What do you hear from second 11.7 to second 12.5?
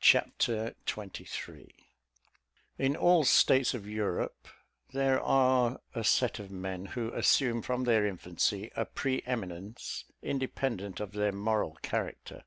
character.